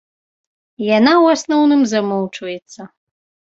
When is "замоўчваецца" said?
1.93-2.81